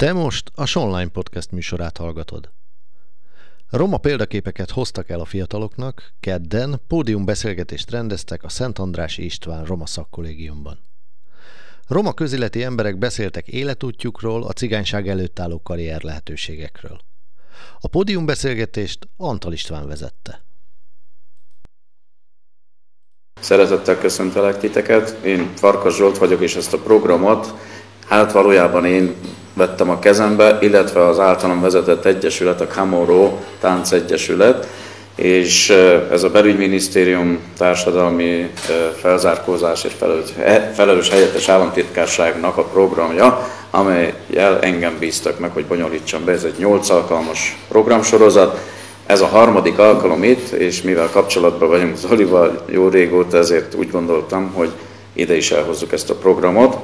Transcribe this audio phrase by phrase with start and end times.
[0.00, 2.50] Te most a Sonline Podcast műsorát hallgatod.
[3.70, 10.78] Roma példaképeket hoztak el a fiataloknak, kedden pódiumbeszélgetést rendeztek a Szent Andrási István Roma szakkollégiumban.
[11.86, 17.00] Roma közéleti emberek beszéltek életútjukról, a cigányság előtt álló karrier lehetőségekről.
[17.80, 20.44] A pódiumbeszélgetést Antal István vezette.
[23.40, 27.54] Szeretettel köszöntelek titeket, én Farkas Zsolt vagyok, és ezt a programot
[28.06, 29.14] hát valójában én
[29.54, 33.38] vettem a kezembe, illetve az általam vezetett egyesület, a Camorro
[33.90, 34.66] Egyesület,
[35.14, 35.70] és
[36.10, 38.50] ez a belügyminisztérium társadalmi
[39.00, 39.92] felzárkózás és
[40.74, 46.32] felelős helyettes államtitkárságnak a programja, amelyel engem bíztak meg, hogy bonyolítsam be.
[46.32, 48.58] Ez egy 8 alkalmas programsorozat,
[49.06, 54.50] ez a harmadik alkalom itt, és mivel kapcsolatban vagyunk Zolival jó régóta, ezért úgy gondoltam,
[54.54, 54.70] hogy
[55.12, 56.76] ide is elhozzuk ezt a programot.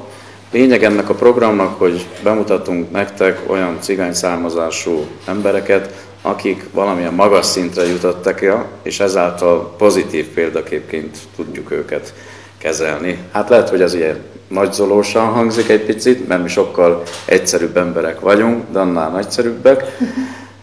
[0.50, 7.87] Lényeg ennek a programnak, hogy bemutatunk nektek olyan cigány származású embereket, akik valamilyen magas szintre
[7.87, 12.15] jutottak el, és ezáltal pozitív példaképként tudjuk őket
[12.59, 13.18] kezelni.
[13.32, 18.65] Hát lehet, hogy ez ilyen nagyzolósan hangzik egy picit, mert mi sokkal egyszerűbb emberek vagyunk,
[18.73, 19.96] de annál nagyszerűbbek.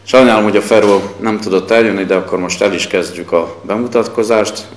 [0.03, 4.67] Sajnálom, hogy a Feró nem tudott eljönni, de akkor most el is kezdjük a bemutatkozást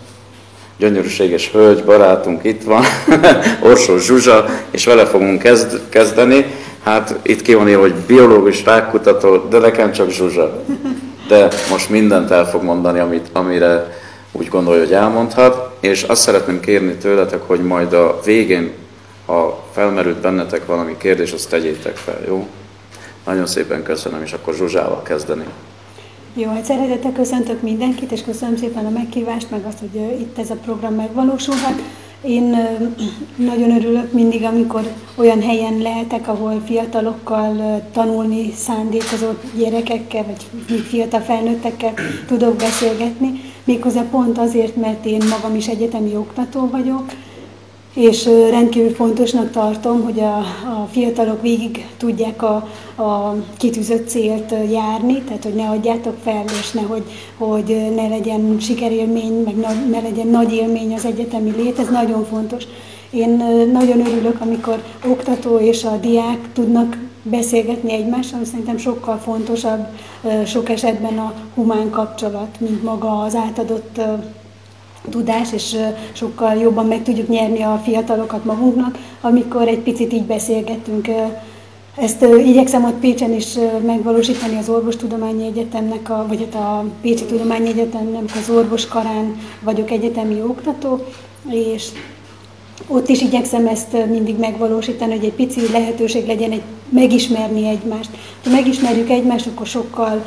[0.78, 2.84] gyönyörűséges hölgy, barátunk itt van,
[3.70, 6.46] Orsó Zsuzsa, és vele fogunk kezd, kezdeni.
[6.82, 10.62] Hát itt ki hogy biológus, rákkutató, de nekem csak Zsuzsa.
[11.28, 13.98] De most mindent el fog mondani, amit, amire
[14.32, 15.76] úgy gondolja, hogy elmondhat.
[15.80, 18.72] És azt szeretném kérni tőletek, hogy majd a végén,
[19.26, 22.48] ha felmerült bennetek valami kérdés, azt tegyétek fel, jó?
[23.24, 25.44] Nagyon szépen köszönöm, és akkor Zsuzsával kezdeni.
[26.38, 30.50] Jó, hát szeretettel köszöntök mindenkit, és köszönöm szépen a meghívást, meg azt, hogy itt ez
[30.50, 31.82] a program megvalósulhat.
[32.22, 32.56] Én
[33.36, 41.92] nagyon örülök mindig, amikor olyan helyen lehetek, ahol fiatalokkal tanulni szándékozott gyerekekkel, vagy fiatal felnőttekkel
[42.26, 43.40] tudok beszélgetni.
[43.64, 47.04] Méghozzá pont azért, mert én magam is egyetemi oktató vagyok,
[47.96, 50.36] és rendkívül fontosnak tartom, hogy a,
[50.82, 52.54] a fiatalok végig tudják a,
[53.02, 57.02] a kitűzött célt járni, tehát hogy ne adjátok fel, és ne, hogy,
[57.36, 59.56] hogy ne legyen sikerélmény, meg
[59.90, 62.64] ne legyen nagy élmény az egyetemi lét, ez nagyon fontos.
[63.10, 63.30] Én
[63.72, 69.86] nagyon örülök, amikor oktató és a diák tudnak beszélgetni egymással, szerintem sokkal fontosabb
[70.46, 74.00] sok esetben a humán kapcsolat, mint maga az átadott
[75.10, 75.76] tudás, és
[76.12, 81.08] sokkal jobban meg tudjuk nyerni a fiatalokat magunknak, amikor egy picit így beszélgetünk.
[81.96, 83.54] Ezt igyekszem ott Pécsen is
[83.86, 90.40] megvalósítani az Orvostudományi Egyetemnek, a, vagy hát a Pécsi Tudományi Egyetemnek az orvoskarán vagyok egyetemi
[90.42, 91.04] oktató,
[91.50, 91.88] és
[92.88, 98.10] ott is igyekszem ezt mindig megvalósítani, hogy egy pici lehetőség legyen egy megismerni egymást.
[98.44, 100.24] Ha megismerjük egymást, akkor sokkal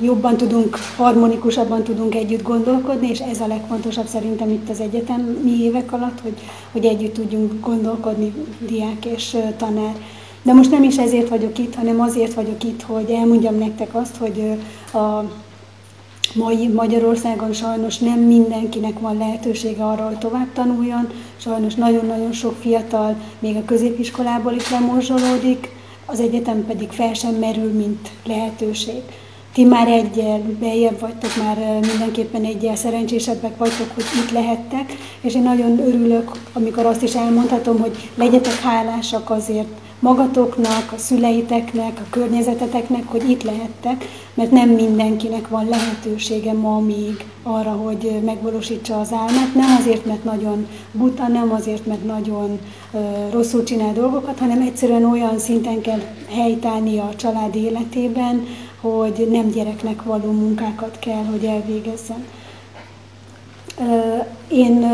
[0.00, 5.92] jobban tudunk, harmonikusabban tudunk együtt gondolkodni, és ez a legfontosabb szerintem itt az egyetemi évek
[5.92, 6.34] alatt, hogy,
[6.72, 9.94] hogy együtt tudjunk gondolkodni diák és tanár.
[10.42, 14.16] De most nem is ezért vagyok itt, hanem azért vagyok itt, hogy elmondjam nektek azt,
[14.16, 14.58] hogy
[14.92, 15.24] a
[16.34, 21.08] mai Magyarországon sajnos nem mindenkinek van lehetősége arra, hogy tovább tanuljon.
[21.36, 25.79] Sajnos nagyon-nagyon sok fiatal még a középiskolából is lemorzsolódik,
[26.10, 29.02] az egyetem pedig fel sem merül, mint lehetőség.
[29.52, 35.42] Ti már egyel bejebb vagytok, már mindenképpen egyel szerencsésebbek vagytok, hogy itt lehettek, és én
[35.42, 39.68] nagyon örülök, amikor azt is elmondhatom, hogy legyetek hálásak azért
[40.00, 47.24] magatoknak, a szüleiteknek, a környezeteteknek, hogy itt lehettek, mert nem mindenkinek van lehetősége ma még
[47.42, 52.58] arra, hogy megvalósítsa az álmát, nem azért, mert nagyon buta, nem azért, mert nagyon
[53.30, 58.46] rosszul csinál dolgokat, hanem egyszerűen olyan szinten kell helytállni a család életében,
[58.80, 62.24] hogy nem gyereknek való munkákat kell, hogy elvégezzen.
[64.48, 64.86] Én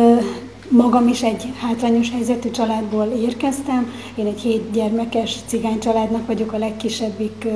[0.68, 3.92] magam is egy hátrányos helyzetű családból érkeztem.
[4.14, 7.46] Én egy hét gyermekes cigány családnak vagyok a legkisebbik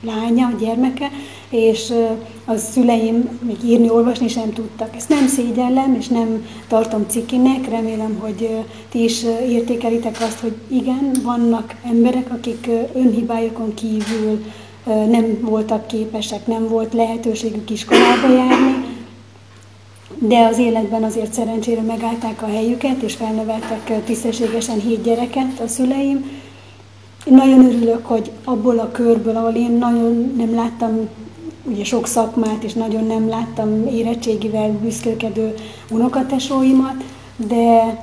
[0.00, 1.10] lánya, gyermeke,
[1.50, 1.92] és
[2.44, 4.96] a szüleim még írni, olvasni sem tudtak.
[4.96, 8.48] Ezt nem szégyellem, és nem tartom cikinek, remélem, hogy
[8.88, 14.44] ti is értékelitek azt, hogy igen, vannak emberek, akik önhibájukon kívül
[14.84, 18.84] nem voltak képesek, nem volt lehetőségük iskolába járni,
[20.18, 26.40] de az életben azért szerencsére megállták a helyüket, és felneveltek tisztességesen hét gyereket a szüleim.
[27.24, 31.08] Én nagyon örülök, hogy abból a körből, ahol én nagyon nem láttam
[31.64, 35.54] ugye sok szakmát, és nagyon nem láttam érettségivel büszkélkedő
[35.90, 37.04] unokatesóimat,
[37.36, 38.00] de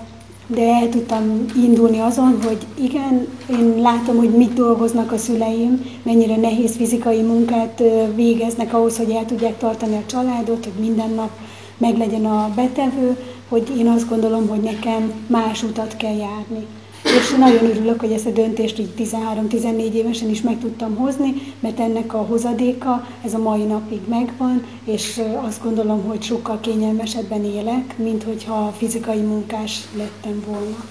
[0.50, 6.36] de el tudtam indulni azon, hogy igen, én látom, hogy mit dolgoznak a szüleim, mennyire
[6.36, 7.84] nehéz fizikai munkát
[8.16, 11.30] végeznek ahhoz, hogy el tudják tartani a családot, hogy minden nap
[11.78, 13.18] meglegyen a betevő,
[13.50, 16.66] hogy én azt gondolom, hogy nekem más utat kell járni.
[17.04, 21.80] És nagyon örülök, hogy ezt a döntést így 13-14 évesen is meg tudtam hozni, mert
[21.80, 27.98] ennek a hozadéka ez a mai napig megvan, és azt gondolom, hogy sokkal kényelmesebben élek,
[27.98, 30.86] mint hogyha fizikai munkás lettem volna.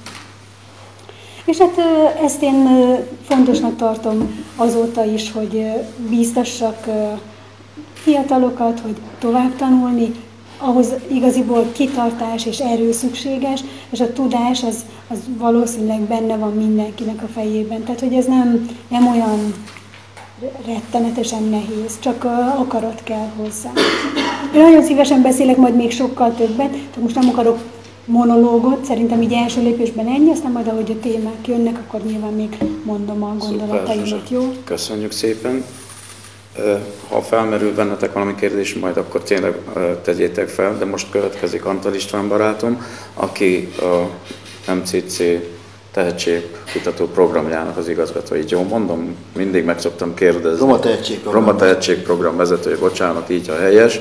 [1.44, 1.78] És hát
[2.24, 2.68] ezt én
[3.22, 5.66] fontosnak tartom azóta is, hogy
[6.08, 6.86] bíztassak
[7.92, 10.14] fiatalokat, hogy tovább tanulni,
[10.58, 13.60] ahhoz igaziból kitartás és erő szükséges,
[13.90, 17.82] és a tudás az, az valószínűleg benne van mindenkinek a fejében.
[17.82, 19.54] Tehát, hogy ez nem, nem olyan
[20.66, 22.24] rettenetesen nehéz, csak
[22.58, 23.70] akarat kell hozzá.
[24.54, 27.58] Én nagyon szívesen beszélek majd még sokkal többet, tehát most nem akarok
[28.04, 32.58] monológot, szerintem így első lépésben ennyi, aztán majd ahogy a témák jönnek, akkor nyilván még
[32.82, 34.52] mondom a gondolataimat, jó?
[34.64, 35.64] Köszönjük szépen.
[37.08, 39.54] Ha felmerül bennetek valami kérdés, majd akkor tényleg
[40.02, 43.72] tegyétek fel, de most következik Antal István barátom, aki
[44.66, 45.22] a MCC
[45.92, 48.34] tehetségkutató programjának az igazgató.
[48.34, 50.58] Így jó mondom, mindig meg szoktam kérdezni.
[50.58, 51.44] Roma tehetségprogram.
[51.44, 54.00] Roma tehetségprogram vezetője, bocsánat, így a helyes.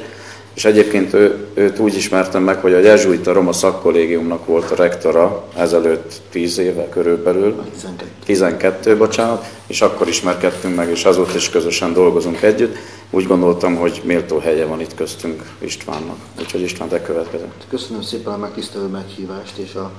[0.57, 5.47] És egyébként ő, őt úgy ismertem meg, hogy a Jezsuita Roma Szakkollégiumnak volt a rektora
[5.55, 7.63] ezelőtt 10 éve körülbelül.
[7.71, 8.11] 12.
[8.25, 12.75] 12, bocsánat, és akkor ismerkedtünk meg, és azóta is közösen dolgozunk együtt.
[13.09, 16.17] Úgy gondoltam, hogy méltó helye van itt köztünk Istvánnak.
[16.39, 17.45] Úgyhogy István, te következő.
[17.69, 19.91] Köszönöm szépen a megtisztelő meghívást, és a,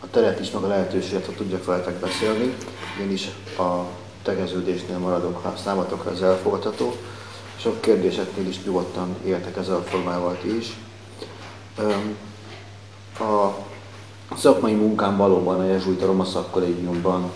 [0.00, 2.54] a teret is, meg a lehetőséget, hogy tudjak veletek beszélni.
[3.02, 3.28] Én is
[3.58, 3.84] a
[4.22, 6.96] tegeződésnél maradok, ha számotokra ez elfogadható
[7.60, 10.76] sok kérdéseknél is nyugodtan éltek ezzel a formával is.
[13.18, 13.54] A
[14.36, 17.30] szakmai munkám valóban a Jezsuita Roma Szakkollégiumban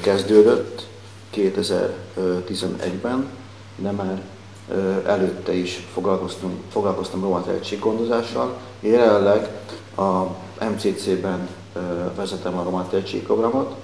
[0.00, 0.86] kezdődött
[1.34, 3.30] 2011-ben,
[3.76, 4.22] de már
[5.06, 8.56] előtte is foglalkoztam, foglalkoztam roma tehetséggondozással.
[8.80, 9.48] Én jelenleg
[9.96, 10.22] a
[10.70, 11.48] MCC-ben
[12.16, 13.74] vezetem a roma tehetségprogramot,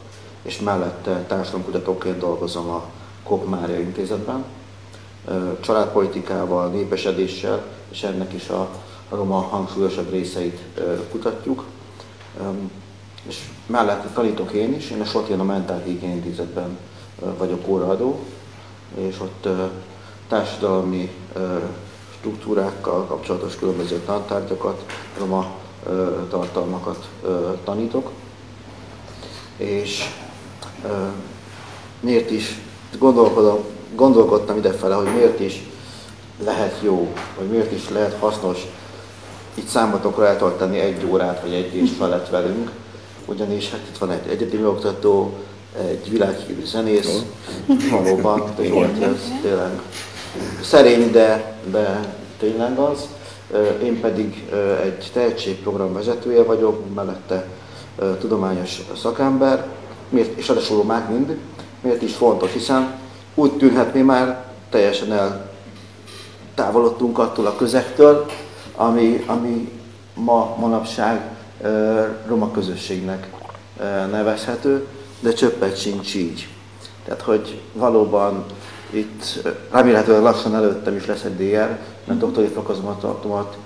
[0.42, 2.84] és mellette társadalomkutatóként dolgozom a
[3.22, 4.44] Kok Mária intézetben
[5.60, 8.68] családpolitikával, népesedéssel, és ennek is a,
[9.10, 10.60] roma hangsúlyosabb részeit
[11.10, 11.64] kutatjuk.
[13.22, 16.78] És mellett tanítok én is, én a Sotján a Mentál Higién Intézetben
[17.38, 18.18] vagyok óraadó,
[18.94, 19.48] és ott
[20.28, 21.10] társadalmi
[22.18, 24.84] struktúrákkal kapcsolatos különböző tantárgyakat,
[25.18, 25.56] roma
[26.28, 27.08] tartalmakat
[27.64, 28.10] tanítok.
[29.56, 30.04] És
[32.00, 32.60] miért is
[32.98, 35.62] gondolkodom gondolkodtam idefele, hogy miért is
[36.44, 38.66] lehet jó, vagy miért is lehet hasznos
[39.58, 42.70] itt számotokra eltartani egy órát, vagy egy és felett velünk,
[43.26, 45.32] ugyanis hát itt van egy egyetemi oktató,
[45.88, 47.22] egy világhírű zenész,
[47.90, 49.80] valóban, tényleg, ez tényleg
[50.62, 53.06] szerény, de, de tényleg az.
[53.82, 54.44] Én pedig
[54.82, 57.46] egy tehetségprogram vezetője vagyok, mellette
[58.20, 59.66] tudományos szakember,
[60.08, 61.36] miért, és a romák mind.
[61.80, 62.97] Miért is fontos, hiszen
[63.38, 65.40] úgy tűnhet, mi már teljesen
[66.54, 68.26] eltávolodtunk attól a közektől,
[68.76, 69.72] ami, ami
[70.14, 71.20] ma manapság
[72.26, 73.28] roma közösségnek
[74.10, 74.86] nevezhető,
[75.20, 76.48] de csöppet sincs így.
[77.04, 78.44] Tehát, hogy valóban
[78.90, 83.56] itt remélhetőleg lassan előttem is lesz egy DR, mert doktori fokozatomat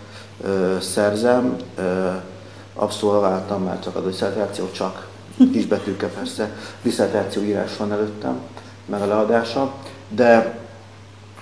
[0.81, 1.57] szerzem,
[2.75, 5.09] abszolváltam már csak a diszertáció, csak
[5.53, 8.41] kisbetűkkel persze, diszertáció írás van előttem,
[8.85, 9.75] meg a leadása,
[10.09, 10.59] de,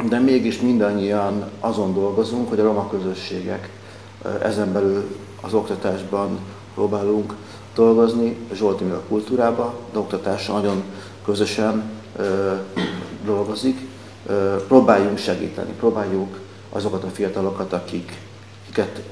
[0.09, 3.71] de mégis mindannyian azon dolgozunk, hogy a roma közösségek
[4.43, 6.39] ezen belül az oktatásban
[6.75, 7.35] próbálunk
[7.75, 10.83] dolgozni, Zsolti a kultúrába, de oktatással nagyon
[11.25, 11.83] közösen
[12.17, 12.53] ö,
[13.25, 13.89] dolgozik.
[14.27, 16.39] Ö, próbáljunk segíteni, próbáljuk
[16.71, 18.19] azokat a fiatalokat, akik,
[18.63, 19.03] akiket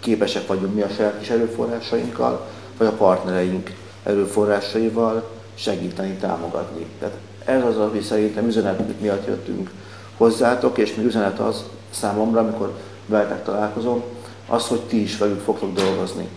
[0.00, 2.46] képesek vagyunk mi a saját kis erőforrásainkkal,
[2.78, 3.70] vagy a partnereink
[4.02, 6.86] erőforrásaival segíteni, támogatni.
[6.98, 9.70] Tehát ez az, ami szerintem üzenet miatt jöttünk
[10.16, 12.72] hozzátok, és még üzenet az számomra, amikor
[13.06, 14.02] veletek találkozom,
[14.48, 16.28] az, hogy ti is velük fogtok dolgozni.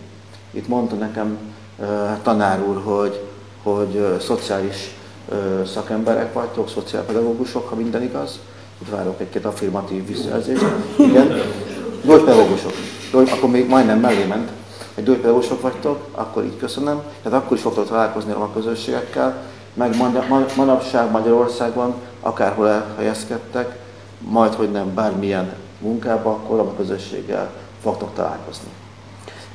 [0.50, 1.38] Itt mondta nekem
[2.22, 3.20] tanár úr, hogy,
[3.62, 4.96] hogy szociális
[5.66, 8.38] szakemberek vagytok, szociálpedagógusok, ha minden igaz.
[8.82, 10.64] Itt várok egy-két affirmatív visszajelzést.
[10.96, 11.40] Igen,
[12.04, 12.72] gyógypedagógusok.
[13.12, 14.50] Akkor még majdnem mellé ment.
[14.94, 17.02] Egy gyógypedagógusok vagytok, akkor így köszönöm.
[17.22, 19.42] Tehát akkor is fogtok találkozni a közösségekkel,
[19.74, 19.96] meg
[20.56, 23.78] manapság Magyarországon, akárhol elhelyezkedtek,
[24.18, 27.50] majd hogy nem bármilyen munkába, akkor a közösséggel
[27.82, 28.68] fogtok találkozni.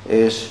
[0.06, 0.48] És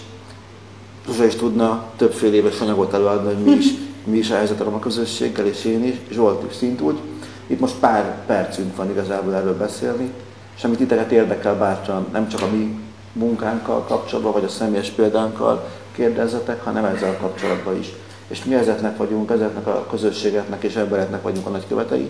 [1.06, 3.68] Zsuzsa is tudna többféle éves anyagot előadni, hogy mi is,
[4.04, 7.00] mi is a helyzet a roma közösséggel, és én is, Zsolt is szintúgy.
[7.48, 10.12] Itt most pár percünk van igazából erről beszélni,
[10.56, 12.80] és amit titeket érdekel bárcsan, nem csak a mi
[13.14, 17.94] munkánkkal kapcsolatban, vagy a személyes példánkkal kérdezzetek, hanem ezzel kapcsolatban is.
[18.34, 22.10] És mi ezeknek vagyunk, ezeknek a közösségeknek és embereknek vagyunk a nagykövetei,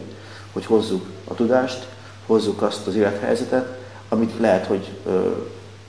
[0.54, 1.88] hogy hozzuk a tudást,
[2.26, 3.78] hozzuk azt az élethelyzetet,
[4.10, 5.30] amit lehet, hogy ö,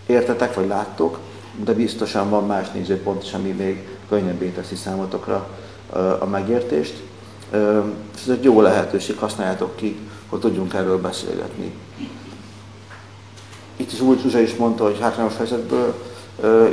[0.06, 1.18] értetek vagy láttok,
[1.64, 5.48] de biztosan van más nézőpont is, ami még könnyebbé teszi számotokra
[5.92, 7.02] ö, a megértést.
[7.50, 7.80] Ö,
[8.14, 9.98] ez egy jó lehetőség, használjátok ki,
[10.28, 11.72] hogy tudjunk erről beszélgetni.
[13.76, 15.94] Itt is úgy Zsuzsa is mondta, hogy hátrányos helyzetből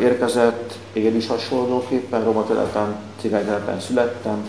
[0.01, 4.46] érkezett, én is hasonlóképpen, roma telepen, cigány telepen születtem,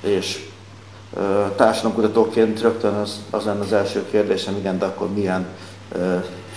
[0.00, 0.50] és
[1.56, 5.46] társadalomkutatóként rögtön az, az lenne az első kérdésem, igen, de akkor milyen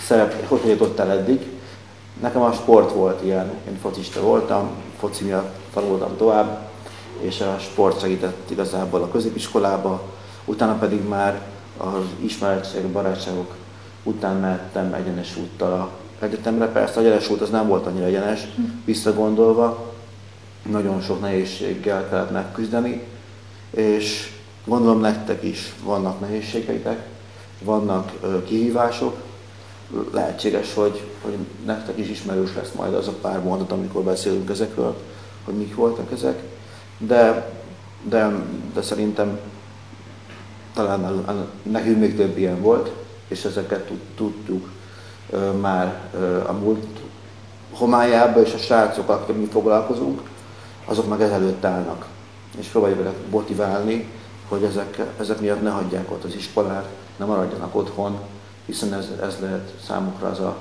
[0.04, 1.46] szerep, hogy jutottál eddig?
[2.20, 6.68] Nekem a sport volt ilyen, én focista voltam, foci miatt tanultam tovább,
[7.20, 10.02] és a sport segített igazából a középiskolába,
[10.44, 11.42] utána pedig már
[11.76, 13.54] az ismeretségek, barátságok
[14.02, 16.66] után mehettem egyenes úttal a egyetemre.
[16.66, 18.46] Persze a egyenes út az nem volt annyira egyenes,
[18.84, 19.94] visszagondolva,
[20.70, 23.02] nagyon sok nehézséggel kellett megküzdeni,
[23.70, 24.32] és
[24.68, 27.06] Gondolom nektek is vannak nehézségeitek,
[27.62, 28.12] vannak
[28.44, 29.16] kihívások,
[30.12, 34.96] lehetséges, hogy, hogy nektek is ismerős lesz majd az a pár mondat, amikor beszélünk ezekről,
[35.44, 36.42] hogy mik voltak ezek,
[36.98, 37.52] de,
[38.02, 38.30] de,
[38.74, 39.38] de szerintem
[40.74, 41.24] talán
[41.62, 42.92] nekünk még több ilyen volt,
[43.28, 44.70] és ezeket tudtuk
[45.60, 46.00] már
[46.46, 46.86] a múlt
[47.72, 50.20] homályába, és a srácok, akik mi foglalkozunk,
[50.84, 52.06] azok meg ezelőtt állnak,
[52.58, 54.08] és próbáljuk őket motiválni,
[54.48, 58.18] hogy ezek, ezek miatt ne hagyják ott az iskolát, ne maradjanak otthon,
[58.66, 60.56] hiszen ez, ez lehet számukra az a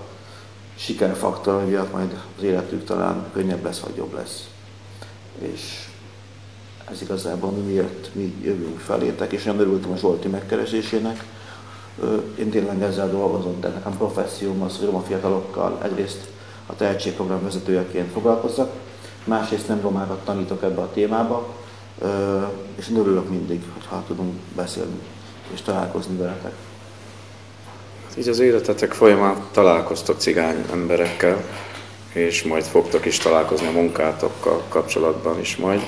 [0.75, 4.47] sikerfaktor, hogy miatt majd az életük talán könnyebb lesz, vagy jobb lesz.
[5.39, 5.87] És
[6.91, 11.23] ez igazából mi miért mi jövünk felétek, és nagyon örültem a Zsolti megkeresésének.
[12.39, 16.19] Én tényleg ezzel dolgozom, de nekem professzióm az, hogy roma fiatalokkal egyrészt
[16.65, 18.71] a tehetségprogram vezetőjeként foglalkozzak,
[19.23, 21.47] másrészt nem romákat tanítok ebbe a témába,
[22.75, 24.99] és én örülök mindig, hogyha tudunk beszélni
[25.53, 26.53] és találkozni veletek.
[28.17, 31.43] Így az életetek folyamán találkoztok cigány emberekkel,
[32.13, 35.81] és majd fogtok is találkozni a munkátokkal kapcsolatban is majd.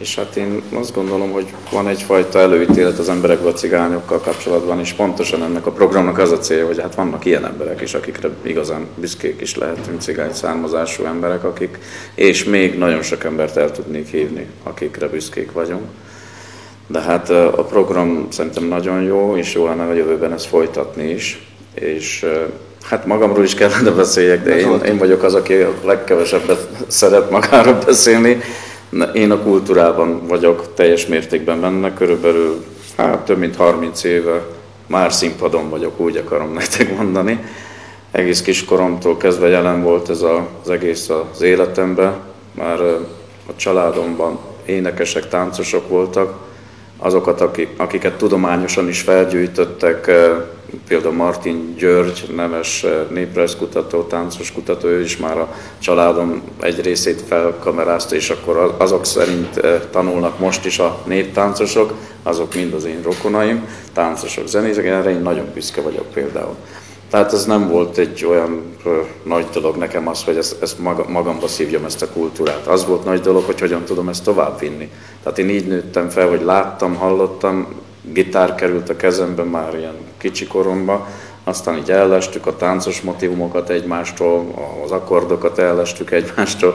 [0.00, 4.92] És hát én azt gondolom, hogy van egyfajta előítélet az emberekben a cigányokkal kapcsolatban, és
[4.92, 8.86] pontosan ennek a programnak az a célja, hogy hát vannak ilyen emberek is, akikre igazán
[8.96, 11.78] büszkék is lehetünk, cigány származású emberek, akik,
[12.14, 15.84] és még nagyon sok embert el tudnék hívni, akikre büszkék vagyunk.
[16.86, 21.46] De hát a program szerintem nagyon jó, és jó lenne a jövőben ezt folytatni is.
[21.74, 22.26] És
[22.82, 27.78] hát magamról is kellene beszéljek, de én, én vagyok az, aki a legkevesebbet szeret magáról
[27.86, 28.40] beszélni,
[29.14, 32.64] én a kultúrában vagyok teljes mértékben benne, körülbelül
[32.96, 34.42] hát, több mint 30 éve
[34.86, 37.44] már színpadon vagyok, úgy akarom nektek mondani.
[38.10, 42.14] Egész kiskoromtól kezdve jelen volt ez a, az egész az életemben,
[42.52, 42.80] már
[43.46, 46.34] a családomban énekesek, táncosok voltak,
[46.98, 50.10] azokat, akik, akiket tudományosan is felgyűjtöttek,
[50.88, 58.14] például Martin György, neves néprajzkutató, táncos kutató, ő is már a családom egy részét felkamerázta,
[58.14, 64.46] és akkor azok szerint tanulnak most is a néptáncosok, azok mind az én rokonaim, táncosok,
[64.46, 66.54] zenészek, erre én nagyon büszke vagyok például.
[67.14, 71.04] Tehát ez nem volt egy olyan ö, nagy dolog nekem az, hogy ezt, ezt maga,
[71.08, 72.66] magamba szívjam ezt a kultúrát.
[72.66, 74.90] Az volt nagy dolog, hogy hogyan tudom ezt továbbvinni.
[75.22, 77.66] Tehát én így nőttem fel, hogy láttam, hallottam,
[78.12, 81.06] gitár került a kezembe már ilyen kicsi koromban,
[81.44, 84.46] aztán így ellestük a táncos motivumokat egymástól,
[84.84, 86.74] az akkordokat ellestük egymástól,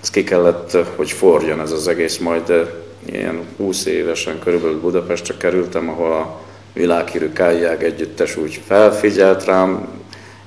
[0.00, 2.70] ez ki kellett, hogy forjon ez az egész, majd
[3.04, 6.40] ilyen 20 évesen körülbelül Budapestre kerültem, ahol a
[6.72, 9.88] világhírű Kályág együttes úgy felfigyelt rám.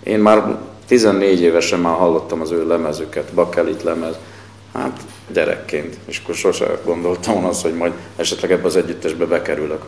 [0.03, 0.57] Én már
[0.87, 4.15] 14 évesen már hallottam az ő lemezüket, Bakelit lemez,
[4.73, 4.99] hát
[5.33, 9.81] gyerekként, és akkor sose gondoltam azt, hogy majd esetleg ebbe az együttesbe bekerülök.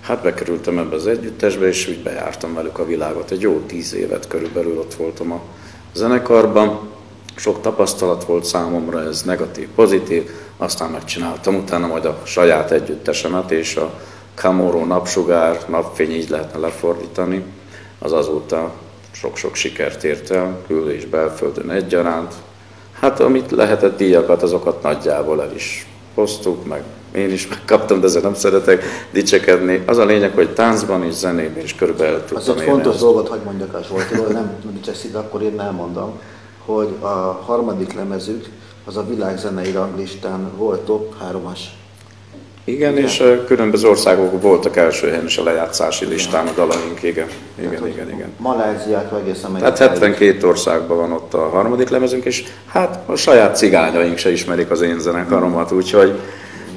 [0.00, 3.30] Hát bekerültem ebbe az együttesbe, és úgy bejártam velük a világot.
[3.30, 5.40] Egy jó tíz évet körülbelül ott voltam a
[5.92, 6.80] zenekarban.
[7.34, 10.30] Sok tapasztalat volt számomra, ez negatív, pozitív.
[10.56, 14.00] Aztán megcsináltam utána majd a saját együttesemet, és a
[14.34, 17.44] Camorro napsugár, napfény így lehetne lefordítani.
[17.98, 18.72] Az azóta
[19.10, 22.34] sok-sok sikert ért el, kül- és belföldön egyaránt.
[22.92, 26.82] Hát amit lehetett díjakat, azokat nagyjából el is hoztuk, meg
[27.14, 29.82] én is megkaptam, de ezzel nem szeretek dicsekedni.
[29.86, 33.40] Az a lényeg, hogy táncban és zenében is körülbelül tudtam Az egy fontos dolgot, hogy
[33.44, 36.20] mondjak a Zsoltiról, nem dicsekszik, akkor én elmondom,
[36.64, 38.44] hogy a harmadik lemezük
[38.84, 41.58] az a világzenei ranglistán volt top 3-as.
[42.64, 47.28] Igen, igen, és különböző országok voltak első helyen is a lejátszási listán a dalaink, igen.
[47.58, 48.32] Igen, Tehát, igen, igen.
[48.36, 54.18] Maláziától egészen Tehát 72 országban van ott a harmadik lemezünk, és hát a saját cigányaink
[54.18, 56.18] se ismerik az én zenekaromat, úgyhogy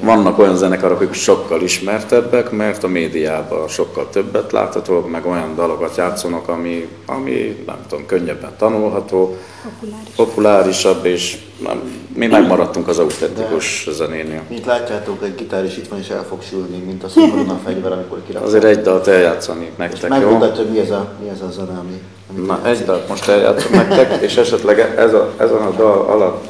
[0.02, 5.96] vannak olyan zenekarok, akik sokkal ismertebbek, mert a médiában sokkal többet láthatók, meg olyan dalokat
[5.96, 10.14] játszanak, ami, ami nem tudom, könnyebben tanulható, Populáris.
[10.16, 14.42] populárisabb, és nem, mi megmaradtunk az autentikus zenénél.
[14.48, 17.92] Mint látjátok, egy gitár is itt van és el fog sülni, mint a szomorúna fegyver,
[17.92, 18.48] amikor kirakod.
[18.48, 20.16] Azért egy dalt eljátszani nektek, jó?
[20.16, 22.00] Megmutatja, hogy mi ez a, mi ez a zene, ami,
[22.36, 26.44] ami Na, egy dalt most eljátszom nektek, és esetleg ez a, ezen a dal alatt,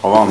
[0.00, 0.28] ha van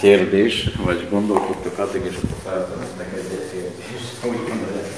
[0.00, 4.24] kérdés, vagy gondolkodtok addig, és akkor feltemettek egy kérdést.
[4.24, 4.90] Úgy gondolják.